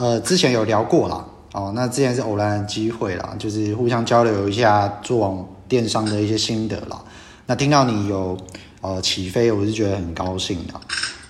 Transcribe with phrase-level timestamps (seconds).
[0.00, 7.02] 呃之前有聊过啦，哦，那之前是偶然的机会啦，就是互相交流一下做网电商的一些心得啦。
[7.46, 8.36] 那听到你有
[8.80, 10.74] 呃起飞，我是觉得很高兴的。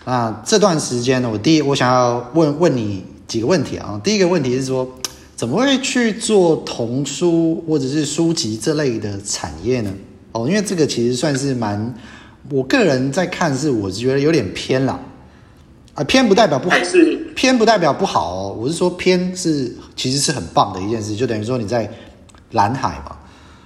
[0.05, 4.01] 那这段时间呢，我第一我想要问问你几个问题啊。
[4.03, 4.89] 第一个问题是说，
[5.37, 9.93] 怎么会去做童书或者是书籍这类的产业呢？
[10.33, 11.95] 哦，因为这个其实算是蛮，
[12.51, 14.99] 我个人在看是，我觉得有点偏啦。
[15.95, 18.57] 啊，偏不代表不好，是偏不代表不好哦。
[18.59, 21.91] 我是说偏是其实是很棒的一件事，就等于说你在
[22.53, 23.17] 蓝海嘛。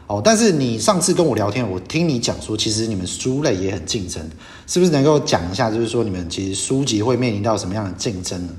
[0.08, 4.22] 哦，但是你上次跟我聊天，我听你讲说，其实你们书类也很竞争，
[4.66, 5.68] 是不是能够讲一下？
[5.70, 8.52] 就是说你们其实书籍会面临到什么样的竞争呢？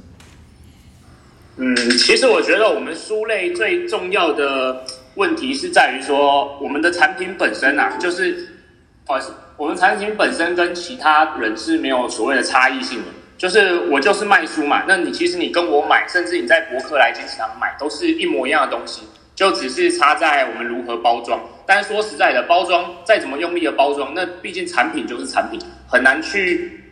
[1.56, 4.84] 嗯，其实我觉得我们书类最重要的
[5.16, 8.48] 问题是在于说，我们的产品本身啊，就是
[9.58, 13.06] 我们产品本身跟其他人是没有所谓的差异性的。
[13.38, 19.04] 就是我就是卖书嘛，那你其实你跟我买，甚至你在博客来、金石堂买，都是一模一样的东西。
[19.36, 26.84] 就只是差在我们如何包装，但是说实在的，包装再怎么用力的包装，那毕竟产品就是产品，很难去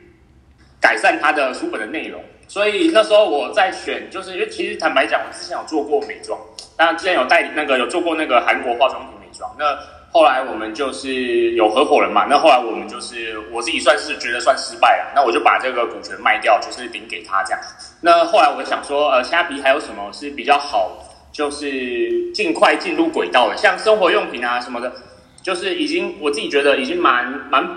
[0.80, 2.24] 改善它的书本的内容。
[2.48, 6.40] 所以那时候我在选，就是因为其实坦白讲，我之前有做过美妆，
[6.78, 9.50] 当然之前有代理那个有做过那个韩国化妆品美妆。
[9.58, 9.76] 那
[10.16, 17.60] 后来我们就是有合伙人嘛，那后来我们就是我自己算是觉得算失败了，那我就把这个股权卖掉，就是顶给他这样。
[18.00, 20.90] 那后来我想说，呃，虾皮还有什么是比较好？
[21.34, 24.90] 就是尽快进入轨道的，像生活用品啊什么的，
[25.44, 27.68] 就是已经我自己觉得已经蛮蛮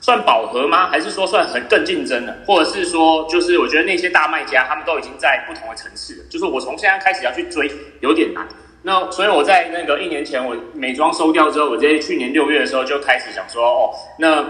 [0.00, 0.88] 算饱和吗？
[0.90, 2.36] 还是说算很更竞争的？
[2.44, 8.44] 或者是说，就是我觉得那些大卖家他们都已经在不同的城市了，就是我从现在开始要去追有点难。
[8.86, 14.44] 那所以我在那个一年前我美妆收掉之后，我在去年六月的时候就开始想说，哦，那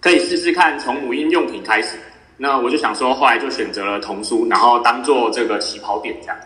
[0.00, 1.96] 可以试试看从母婴用品开始。
[2.36, 6.36] 那我就想说，后来就选择了童书，然后当做这个起跑点这样。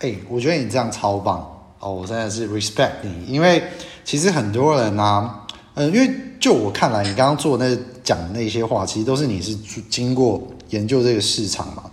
[0.00, 1.38] 哎、我觉得你这样超棒
[1.78, 1.92] 哦！
[1.92, 3.62] 我真的是 respect 你，因为
[4.02, 9.54] 其实很多人呢、啊，呃，因为就我看来，你刚刚做那讲的那些话，其实都是你是
[9.88, 11.84] 经过研究这个市场嘛。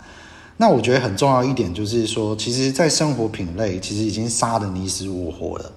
[0.62, 5.72] 那我觉得很重要一点就是说，其实，在生活品类，其实已经杀得你死我活了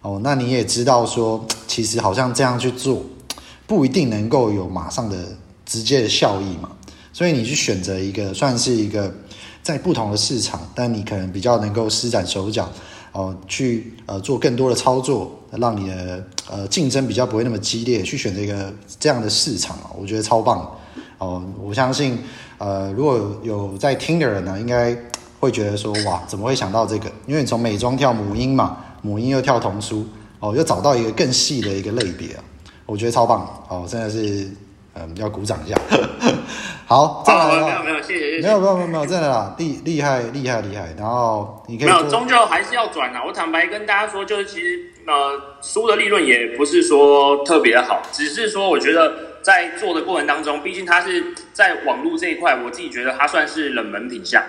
[0.00, 0.18] 哦。
[0.24, 3.02] 那你也知道说，其实好像这样去做，
[3.66, 5.18] 不一定能够有马上的
[5.66, 6.70] 直接的效益嘛。
[7.12, 9.14] 所以你去选择一个，算是一个。
[9.62, 12.66] 在不同的市场，但你可能比较能够施展手脚，
[13.12, 20.66] 哦、去呃做更多的操作，让你的呃竞争比较不会那么激烈，去选择一个这样的市场啊，我觉得超棒
[21.18, 21.42] 哦、呃！
[21.62, 22.18] 我相信
[22.58, 24.96] 呃，如果有，在听的人呢，应该
[25.38, 27.10] 会觉得说哇，怎么会想到这个？
[27.26, 30.06] 因为你从美妆跳母婴嘛，母婴又跳童书，
[30.40, 32.44] 哦、呃，又找到一个更细的一个类别啊，
[32.86, 34.18] 我觉得超棒哦、呃，真的是
[34.94, 35.80] 嗯、呃，要鼓掌一下。
[36.86, 38.42] 好，再来、哦、没有没有，谢谢谢谢。
[38.42, 40.88] 没有没有没有没有，真的啦，厉厉害厉害厉害。
[40.98, 43.22] 然后你可以没有，终究还是要转啊。
[43.24, 49.12] 我坦白跟大家说，就是其实呃，书的利润也不是说特别好，只是说我觉得
[49.42, 54.42] 在做的过程当中，毕竟它是在网络这一块，我自己觉得它算是冷门品项。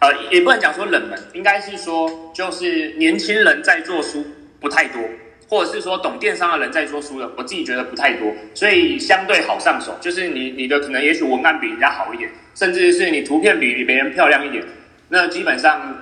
[0.00, 4.24] 呃，也不能讲说冷门，应该是说就是年轻人在做书
[4.60, 5.02] 不太多。
[5.48, 9.98] 或者是说懂电商的人在做书的，我自己觉得不太多，所以相对好上手。
[10.00, 14.64] 就是你你的可能也许文案比人家好一点，甚至是你图片比比别人漂亮一点，
[15.08, 15.92] 那基本上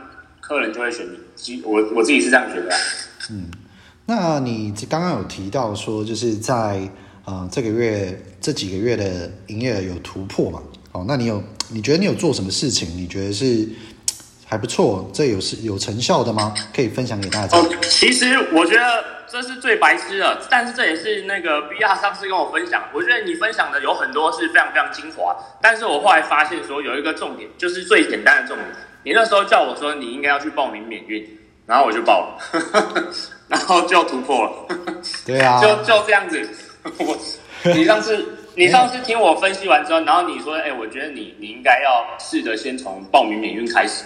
[0.43, 1.62] 客人就会选你。
[1.65, 2.77] 我我自己是这样觉得。
[3.31, 3.50] 嗯，
[4.05, 6.83] 那你刚刚有提到说，就是在
[7.28, 10.62] 呃这个月这几个月的营业额有突破嘛？
[10.93, 12.89] 哦，那你有你觉得你有做什么事情？
[12.97, 13.69] 你觉得是
[14.47, 16.55] 还不错，这有是有成效的吗？
[16.75, 17.59] 可以分享给大家。
[17.59, 19.05] 哦，其实我觉得。
[19.31, 28.67] 这是最白痴的，但是这也是那个 BR 上次跟我分享，我觉得你分享的有很多是非常非常精华，但是我后来发现说有一个重点，就是最简单的重点。
[29.05, 31.28] 你那时候叫我说你应该要去报名免运，
[31.67, 32.38] 然后我就报了，
[33.49, 34.77] 然后就突破了。
[35.27, 36.49] 对啊，就就这样子。
[36.99, 37.16] 我
[37.75, 44.04] 你上次你上次听我分析完之后，然后你说，哎，我觉得你你应该要试着先从报名免运开始。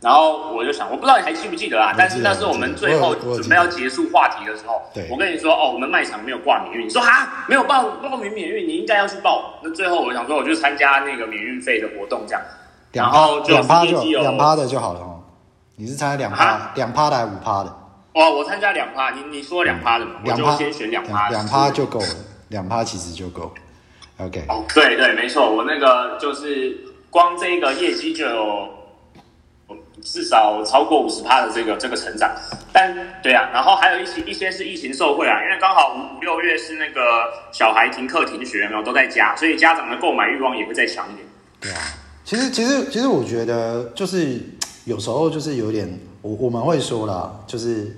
[0.00, 1.92] 然后我就想，我不知道你还记不记得啊？
[1.98, 4.80] 但是那是我们最后准备要结束话题的时候，
[5.10, 9.58] 我跟你说哦，我们卖场没有挂免运，你说哈，没有报报名免运，你应该要去报。
[9.60, 12.42] 那最后我想说，我就参加那个免运费的活动，这样，
[12.92, 15.20] 然后就两趴就两趴的就好了哦。
[15.74, 17.76] 你是参加两趴两趴的还是五趴的？
[18.20, 20.20] 哦，我参加两趴，你你说两趴的嘛？
[20.24, 22.06] 我就先选两趴，两趴就够了，
[22.48, 23.52] 两趴其实就够。
[24.18, 26.76] OK，哦，对对，没错，我那个就是
[27.10, 28.76] 光这个业绩就有。
[30.00, 32.32] 至少超过五十趴的这个这个成长，
[32.72, 37.00] 但对啊，然后还有一些一些是疫情受惠啊，因为刚好五五六月是那个
[37.52, 41.26] 小孩停课停学，然后都在家，所以家长的购买欲望也会再强一点。
[41.60, 41.80] 对啊，
[42.24, 44.40] 其实其实其实我觉得就是
[44.84, 45.92] 有时候就是有点，
[46.22, 47.94] 我我们会说啦，就是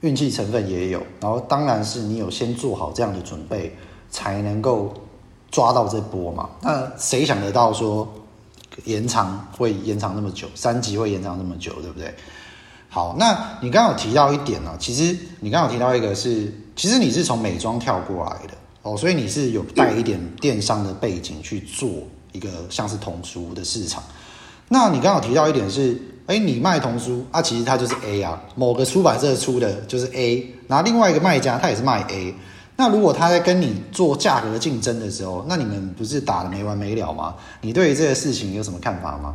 [0.00, 3.76] 运气成分也有，然后当然是你有先做好这样的准备，
[4.10, 4.92] 才能够
[5.50, 6.48] 抓到这波嘛。
[6.60, 8.06] 那谁想得到说
[8.84, 12.14] 延长会延长那么久，三级会延长那么久，对不对？
[12.88, 21.90] 好，那你刚刚有提到一点呢，其实你刚刚有提到一个是，其实你是从美妆跳过来的哦，所以你是有带一点电商的背景去做
[22.32, 24.02] 一个像是童书的市场。
[24.68, 32.34] 那你刚刚有提到一点是，哎，你卖童书啊，其实它就是 A 啊，某个出版社出的就是 A，然后另外一个卖家他也是卖 A。
[32.76, 37.34] 那如果他在跟你做价格竞争的时候，那你们不是打得没完没了吗？
[37.60, 39.34] 你对于这个事情有什么看法吗？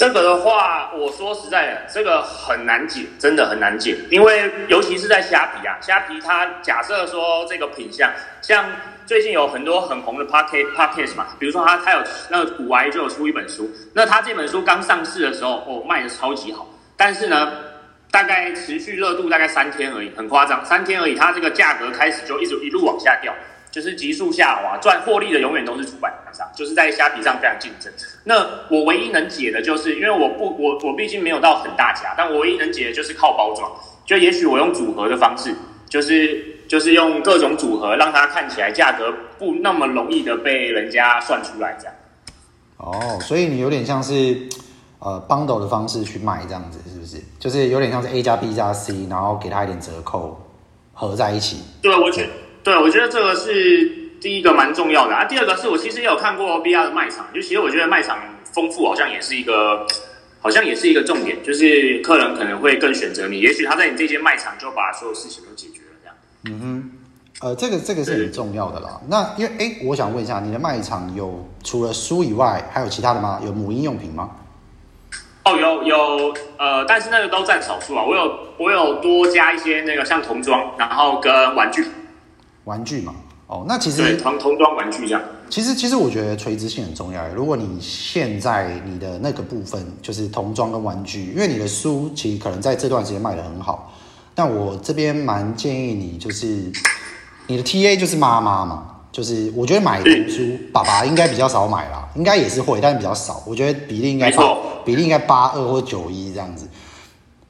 [0.00, 8.10] 这个的话，我说实在的，这个很难解，真的很难解，因为尤其是在虾皮啊，虾皮它假设说这个品相，
[8.40, 8.64] 像
[9.04, 16.66] 最近有很多很红的 pocket pocket 嘛，比如说他他有那个古玩就有出一本书，那他这本书刚上市的时候，哦，卖的超级好，
[16.96, 17.52] 但是呢，
[18.10, 23.34] 大概持续热度大概三天而已，很夸张，三天而已，它这个价格开始就一直一路往下掉。
[23.70, 27.92] 就是急速下滑，赚获利的永远都是出版商，就是在虾皮上非常竞争。
[28.24, 28.34] 那
[28.70, 33.70] 我唯一能解的就是，因为我不我我毕竟没有到很大家，但我唯一能解的就是靠包装。
[34.04, 35.54] 就也许我用组合的方式，
[35.88, 41.94] 就是就是用各种组合，让它看起来价格不那么容易的被人家算出来这样。
[42.78, 44.48] 哦，所以你有点像是
[44.98, 47.22] 呃 bundle 的方式去卖这样子，是不是？
[47.38, 50.40] 就是有点像是 A 加 B 加 C，然后给他一点折扣，
[50.92, 51.62] 合在一起。
[51.80, 52.30] 对，我觉得。
[52.62, 53.86] 对，我觉得这个是
[54.20, 55.24] 第一个蛮重要的啊。
[55.24, 58.18] 第二个是我其实也有看过 VR 的卖场，就其实我觉得卖场
[58.52, 59.86] 丰富好像也是一个，
[60.40, 63.40] 好像也是一个重点，就是客人可能会更选择你。
[63.40, 66.14] 也许他在你这间卖场就把所有事情都解决了这样。
[66.44, 66.60] 嗯
[67.40, 69.00] 哼，呃，这个这个是很重要的啦。
[69.08, 73.40] 那因为哎，我想问一下，你的卖场有除了书以外，还有其他的吗？
[73.42, 74.30] 有母婴用品吗？
[75.46, 78.04] 哦，有有呃，但是那个都占少数啊。
[78.04, 81.82] 我有我有多加一些那个像童装，然后跟玩具。
[82.70, 83.12] 玩具嘛，
[83.48, 85.20] 哦，那其实对童童装玩具这样。
[85.50, 87.26] 其实，其实我觉得垂直性很重要。
[87.34, 93.92] 如果你现在你的那个部分就是童装跟玩具，因为你的书其实可能在这段时间卖得很好，
[94.32, 96.70] 但我这边蛮建议你，就是
[97.48, 103.42] 你的 TA 就是妈妈嘛，就是我觉得买童书，爸爸应该比较少买啦，应该也是会，但是比较少。
[103.44, 106.68] 我觉得比例应该八，比例应该八二或九一这样子。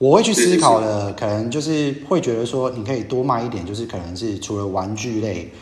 [0.01, 5.53] 我会去思考的，可能就是会觉得说，你可以多卖一点，就是可能是除了玩具类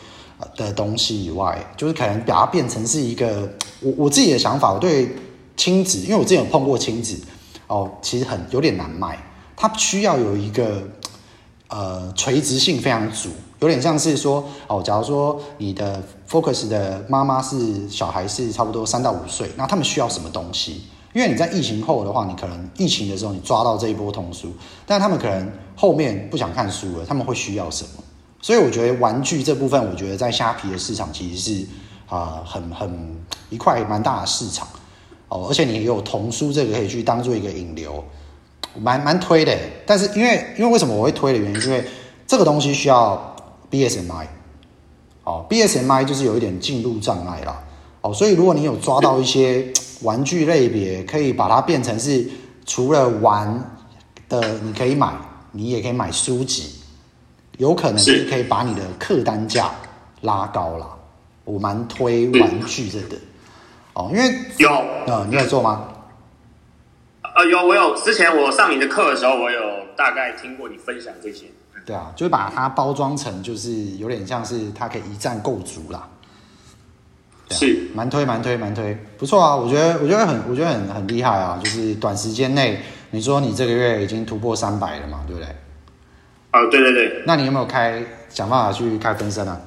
[0.55, 3.51] 的东西以外，就是可能把它变成是一个
[3.81, 4.71] 我我自己的想法。
[4.71, 5.13] 我对
[5.57, 7.19] 亲子，因为我之前有碰过亲子
[7.67, 9.21] 哦，其实很有点难卖，
[9.57, 10.83] 它需要有一个
[11.67, 13.27] 呃垂直性非常足，
[13.59, 20.83] 有点像是说哦，假如说你的 focus 的妈妈是小孩是差不多三到五岁，那他们需要什么东西？
[21.13, 24.51] 因为你在疫情后的话，你可能疫情的时候你抓到这一波童书，
[24.85, 28.03] 但他们可能后面不想看书了，他们会需要什么？
[28.41, 31.67] 所以我觉得玩具这部分，我觉得在虾皮的市场其实是
[32.07, 33.17] 啊、很很
[33.49, 34.67] 一块蛮大的市场
[35.27, 38.03] 哦，而且你也有童书这个可以去当做一个引流，
[38.79, 39.55] 蛮蛮推的。
[39.85, 41.85] 但是因为因为为什么我会推的原因，是因为
[42.25, 43.35] 这个东西需要
[43.69, 44.25] BSMI
[45.23, 47.61] 哦，BSMI 就是有一点进入障碍啦
[48.09, 49.71] 哦，所以如果你有抓到一些。
[50.01, 52.25] 玩具类别可以把它变成是
[52.65, 53.61] 除了玩
[54.29, 55.13] 的，你可以买，
[55.51, 56.79] 你也可以买书籍，
[57.57, 59.69] 有可能是可以把你的客单价
[60.21, 60.87] 拉高了。
[61.43, 63.17] 我蛮推玩具这个
[63.93, 64.69] 哦，因为有
[65.05, 65.89] 呃，你有做吗？
[67.35, 67.93] 呃，有，我有。
[67.97, 69.59] 之前我上你的课的时候，我有
[69.97, 71.47] 大概听过你分享这些。
[71.85, 76.07] 对啊，就是把它包装成，就是有点像是它可以一站购足啦。
[77.51, 79.55] 是，蛮推蛮推蛮推，不错啊！
[79.55, 81.59] 我觉得我觉得很我觉得很很厉害啊！
[81.63, 82.79] 就是短时间内，
[83.11, 85.47] 你说你这个月已经突破三百了嘛，对不对？
[86.51, 87.23] 啊、呃，对对对。
[87.25, 89.59] 那你有没有开想办法去开分身啊？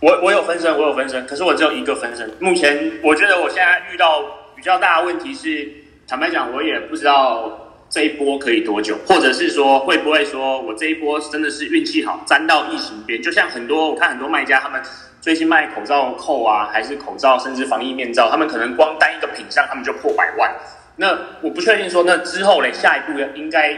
[0.00, 2.30] 我我有分身，我有分身，可是我只有一个分身。
[2.40, 4.22] 目前我觉得我现在遇到
[4.54, 5.70] 比较大的问题是，
[6.06, 7.50] 坦白讲，我也不知道
[7.96, 14.78] 这一波可以多久，或者是说会不会说我这一波真的是运气好，沾到疫情边，就像很多我看很多卖家他们。
[15.22, 20.54] 最近卖口罩扣啊，还是口罩，甚至防疫面罩，他们可能光单一个品项，他们就破百万。
[20.96, 23.74] 那我不确定说，那之后嘞，下一步应该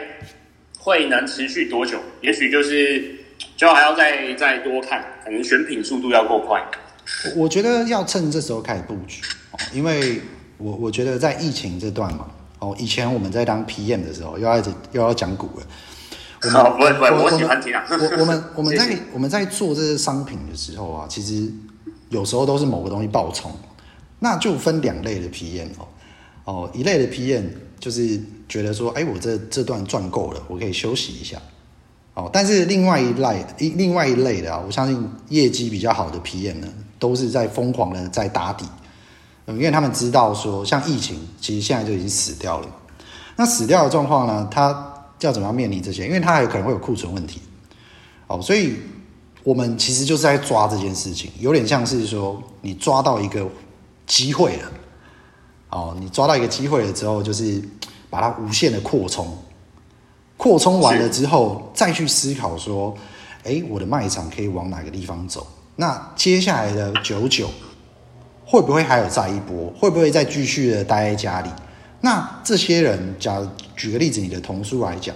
[0.81, 2.01] 会能持续多久？
[2.21, 3.15] 也许就是
[3.57, 6.61] 就还要再再多看，可能选品速度要够快。
[7.37, 9.23] 我觉得要趁这时候开始布局，
[9.73, 10.21] 因为
[10.57, 12.27] 我我觉得在疫情这段嘛，
[12.59, 14.57] 哦，以前我们在当 PM 的时候，又要
[14.93, 15.67] 又要讲股了。
[16.43, 17.85] 我们不会不会，我喜欢听啊。
[17.91, 21.53] 我我们我们在我们在做这些商品的时候啊，其实
[22.11, 23.51] 有时候都是某个东西爆冲，
[24.21, 25.89] 那就分两类的 PM 哦。
[26.45, 27.45] 哦，一类的 PM
[27.79, 31.37] 就是觉得说，哎，我这这段赚够了，我可以休息一下。
[32.15, 38.78] 哦，但是另外一类一另外一类的啊，我相信业绩比较好的 PM 呢，都是在疯狂的在打底，嗯，
[39.57, 42.69] 因为他们知道说，像疫情，其实现在就已经死掉了。
[43.37, 46.07] 那死掉的状况呢，他要怎么样面临这些？
[46.07, 47.41] 因为他还有可能会有库存问题。
[48.27, 48.77] 哦，所以
[49.43, 53.47] 我们其实就是在抓这件事情，有点像是说，你抓到一个
[54.07, 54.71] 机会了。
[55.71, 57.63] 哦，你抓到一个机会了之后，就是
[58.11, 59.27] 把它无限的扩充。
[60.37, 62.95] 扩充完了之后，再去思考说，
[63.45, 65.47] 哎，我的卖场可以往哪个地方走？
[65.77, 67.49] 那接下来的九九
[68.51, 69.71] 会不会还有再一波？
[69.79, 71.51] 会不会再继续的待在家里？
[72.01, 75.15] 那这些人，假如举个例子，你的童书来讲，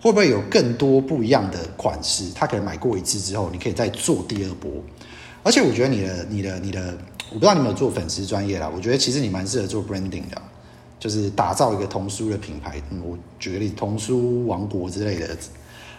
[0.00, 2.30] 会不会有更多不一样的款式？
[2.36, 4.70] 他可能买过一次之后，你可以再做第二波。
[5.42, 6.96] 而且我觉得你的、你的、你的，
[7.30, 8.70] 我不知道你有没有做粉丝专业啦。
[8.72, 10.40] 我觉得其实你蛮适合做 branding 的。
[11.00, 15.28] 就是打造一个童书的品牌，嗯，我举个例子，童书王国之类的，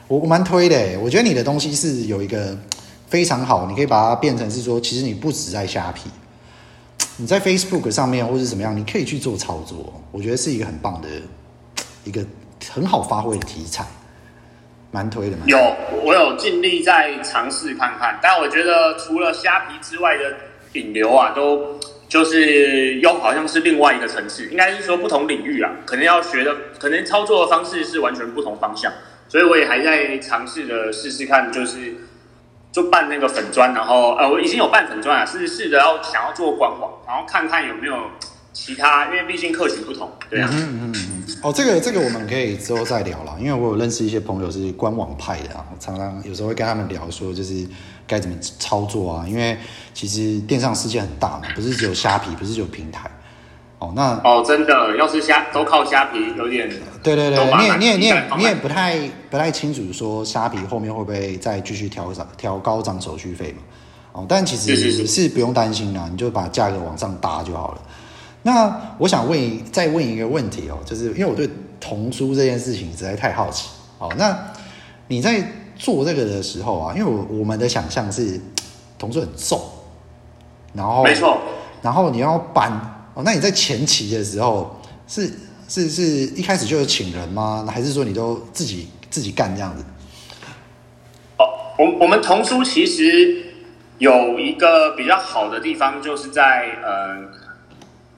[0.10, 1.00] 我我蛮推的。
[1.00, 2.58] 我觉得你的东西是有一个
[3.08, 6.10] 非常好，你可以把它变成是说，其实你不止在虾皮，
[7.20, 9.94] 你在 Facebook 上面或是怎么样，你可以去做操作。
[10.12, 11.08] 我觉得是一个很棒的
[12.06, 12.26] 一个
[12.72, 13.86] 很好发挥的题材，
[14.90, 15.38] 蛮推的。
[15.46, 15.58] 有，
[16.04, 20.34] 我有尽力在尝试看看，但我觉得除了虾皮之外的
[20.74, 21.78] 引流啊，都。
[22.10, 28.92] 就是又好像是另外一个层次，应该是说不同领域啊，可能要学的，可能操作的方式是完全不同方向，
[29.28, 31.94] 所以我也还在尝试的试试看，就是
[32.80, 37.96] 就办那个粉专，然后呃我已经有办粉专啊，是试着要想要做官网，然后看看有没有
[38.54, 40.50] 其他，因为毕竟客群不同，对啊。
[40.52, 41.26] 嗯嗯嗯。
[41.44, 47.68] 哦，这个这个我们可以之后再聊了，因为我有认识一些朋友是官网派的啊，常常有时候会跟他们聊说，就是。
[48.10, 49.26] 该怎么操作啊？
[49.28, 49.56] 因为
[49.94, 53.08] 其实电商世界很大嘛，不是只有虾皮，不是只有平台。
[53.80, 56.70] 哦，那哦，真的，要是虾都靠虾皮，有点
[57.02, 63.60] 对对对，你也你也你也你也不太不太清楚说虾皮后面会不会再继续调涨调高涨手续费嘛？
[64.12, 67.82] 哦，但其实是不用担心啦，你就把价格往上搭就好了。
[68.44, 73.70] 那我想问再问一个问题哦，就是因为我对童书这件事情实在太好奇。
[73.98, 74.38] 哦，那
[75.08, 75.44] 你在？
[75.80, 78.38] 做这个的时候啊，因为我我们的想象是
[78.98, 79.58] 童书很重，
[80.74, 81.38] 然后没错，
[81.82, 82.70] 然后你要搬
[83.20, 85.30] 哦，那你在前期的时候是
[85.68, 87.68] 是是一开始就有请人吗？
[87.70, 89.84] 还是说你都自己自己干这样子？
[91.38, 91.44] 哦，
[91.78, 93.44] 我我们童书其实
[93.98, 97.30] 有一个比较好的地方，就是在嗯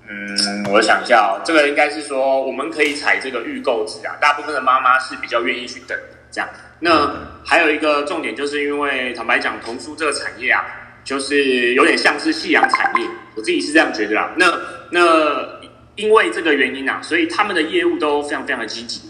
[0.08, 6.18] 嗯，我想一下哦，这个应该是说我们可以采这个预购制啊，大部分的妈妈是比较愿意去等的。
[6.32, 6.48] 这样，
[6.82, 7.12] 那
[7.44, 10.64] 还有一个重点，就是因为坦白讲，童书这个产业啊，
[11.04, 14.32] 就是有点像是夕阳产业，我自己是这样觉得啦。
[14.38, 14.46] 那
[14.92, 15.48] 那
[15.96, 19.02] 因为这个原因啊，所以他们的业务都非常非常的积极。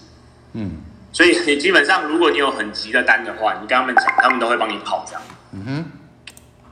[0.53, 0.71] 嗯，
[1.11, 5.21] 所以你基本上，如果你有很急的单的话，你跟他们讲，他们都会帮你跑这样。
[5.53, 5.85] 嗯哼，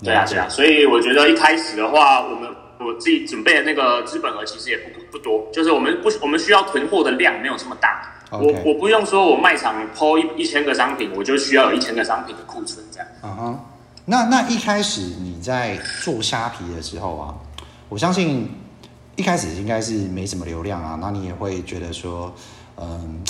[0.03, 2.49] 对啊对啊，所以我觉得一开始的话，我们
[2.79, 8.15] 我自己准备的那个资本额其实也不不多，就是我们不我们需要囤货的量没有这么大。
[8.31, 13.07] 我我不用说，我卖场 po 一一千个商品，我就需要有一千个商品的库存，这样。
[13.23, 13.57] 嗯哼、uh-huh.
[14.09, 17.35] 那那一开始你在做虾皮的时候啊，
[17.87, 18.49] 我相信
[19.15, 22.33] 一开始应该是没什么流量啊，那你也会觉得说，
[22.77, 23.21] 嗯，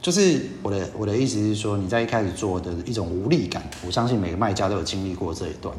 [0.00, 5.74] 就是我的我的意思是说，你在一开始做的一种无力感，我相信每个卖家都有经历过这一段。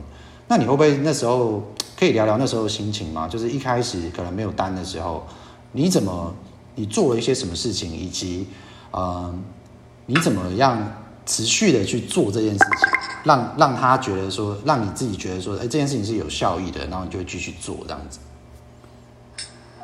[0.50, 1.64] 那你会不会那时候
[1.98, 3.26] 可以聊聊那时候心情吗？
[3.26, 5.26] 就是一开始可能没有单的时候，
[5.72, 6.36] 你怎么？
[6.76, 8.48] 你做了一些什么事情，以及，
[8.92, 9.42] 嗯，
[10.08, 10.94] 你怎么样
[11.26, 12.90] 持续的去做这件事情，
[13.30, 18.18] 让让他觉得说，让你自己觉得说，哎，这件事情是有效益的，然后你就会继续做这样子。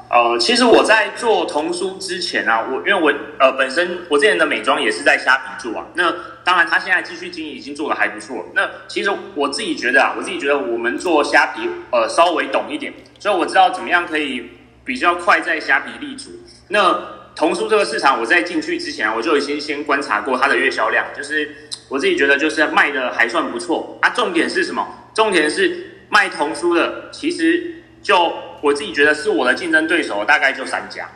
[0.10, 6.12] 呃，其实我在做童书之前啊，我因为我呃本身我之前的美妆也是在虾皮做啊，那
[6.44, 8.46] 当然他现在继续经营已经做得还不错。
[8.56, 14.50] 那其实我自己觉得啊，我自己觉得我们做虾皮呃稍微懂一点，所以我知道怎么样可以
[14.84, 16.32] 比较快在虾皮立足。
[16.70, 16.98] 那
[17.36, 21.54] 童书这个市场，我在进去之前，我就已经先观察过它的月销量，就是
[21.90, 24.10] 我自己觉得就是卖的还算不错啊。
[24.10, 24.88] 重点是什么？
[25.14, 31.10] 重点是卖童书的，其实就我自己觉得是我的竞争对手，大概就三家，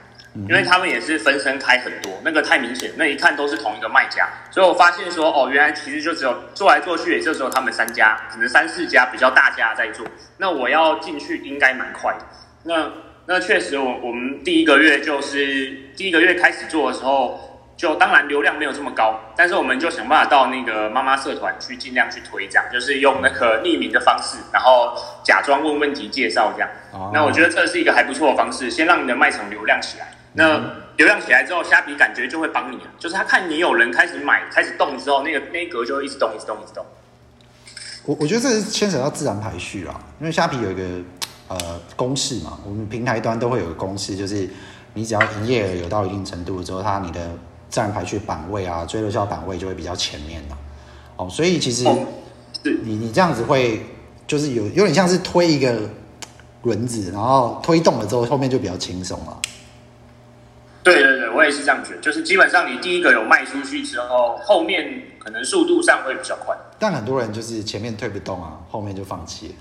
[0.48, 10.06] 因为他们也是分身开很多，那个太明显，那一看都是同一个卖家，所以我发现说，哦，原来其实就只有做来做去，也就只有他们三家，可能三四家比较大家在做。
[10.38, 12.26] 那我要进去应该蛮快的。
[12.64, 12.92] 那
[13.30, 26.68] 那确实我，我我们第一个月就是第一个月开始做的时候，就当然流量没有这么高，但是我们就想办法到那个妈妈社团去尽量去推这样，就是用那个匿名的方式，然后假装问问题介绍这样。
[26.92, 30.08] 哦、那我觉得这是一个还不错的方式，先让你的卖场流量起来。
[30.34, 30.60] 那
[30.98, 36.84] 流量起来之后，虾皮感觉就会帮你了，就是他看你有人开始买、开始动之后，那个那一格就会一直动、一直动、一直动。
[38.06, 40.82] 我我觉得这是牵扯到自然排序啦，因为虾皮有一个
[41.50, 41.58] 呃
[41.96, 44.50] 公式嘛，我们平台端都会有个公式，就是
[44.94, 47.30] 你只要营业额有到一定程度之后，它你的
[47.70, 50.56] 自然排序版位啊、追热销版位就会比较前面的
[51.18, 51.84] 哦，所以其实
[52.64, 53.86] 你你这样子会
[54.26, 55.78] 就是有有点像是推一个
[56.64, 59.38] 轮子，然后推动了之后，后面就比较轻松了。
[60.82, 66.56] 对对对，我也是这样觉得，就是基本上你第一个有卖出去之后，后面可能速度上会比较快。
[66.80, 69.54] 但很多人就是前面推不动啊，后面就放弃了。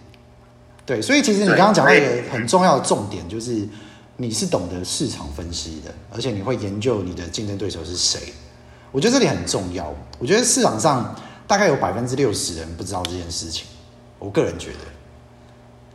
[0.89, 3.69] 对，所以其实你刚刚讲到一个很重要的重点，就是
[4.17, 8.33] 你是懂得市场分析的，而且你会研究你的竞争对手是谁。
[8.91, 9.95] 我觉得这里很重要。
[10.19, 11.15] 我觉得市场上
[11.47, 13.67] 大概有百分之六十人不知道这件事情。
[14.19, 14.79] 我个人觉得。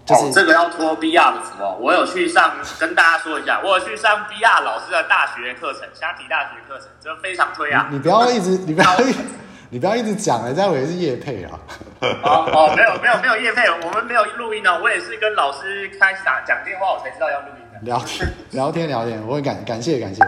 [0.05, 1.75] 就是、哦，这个要托 BR 的福哦。
[1.81, 7.87] 我有去上，跟大家说一下，我有去上 BR 老师的大学课程，虾皮大学课程，这非常推啊！
[7.89, 9.19] 你，你不要一直，你不要一直，
[9.73, 11.59] 你不要一直讲了，这样我也是叶配啊。
[11.99, 14.79] 哦哦，没有没有没有叶配，我们没有录音哦。
[14.83, 17.79] 我也是跟老师开始打讲电话，我才知道要录音的。
[17.81, 20.21] 聊天聊天聊天，我很感感谢感谢。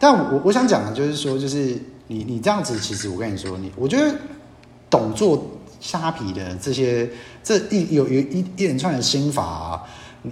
[0.00, 4.10] 但我我想讲的就是说，就是你你这样子，其实我跟你说，你我觉得
[4.88, 5.46] 懂做
[5.78, 7.06] 虾皮的这些。
[7.44, 9.82] 这一有有一一连串的心法啊，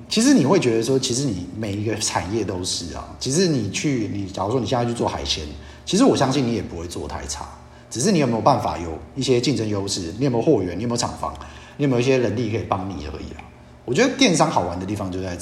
[0.09, 3.04] 其实你会觉得说，其实你每一个产业都是啊。
[3.18, 5.44] 其实你去，你假如说你现在去做海鲜，
[5.85, 7.44] 其实我相信你也不会做太差，
[7.90, 10.14] 只是你有没有办法有一些竞争优势？
[10.18, 10.78] 你有没有货源？
[10.78, 11.35] 你有没有厂房？
[11.76, 13.42] 你有没有一些能力可以帮你而已啊？
[13.85, 15.37] 我觉得电商好玩的地方就在。